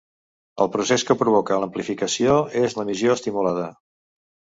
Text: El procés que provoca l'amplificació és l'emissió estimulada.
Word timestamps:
El 0.63 0.69
procés 0.75 1.03
que 1.09 1.15
provoca 1.19 1.59
l'amplificació 1.63 2.39
és 2.63 2.77
l'emissió 2.79 3.13
estimulada. 3.17 3.69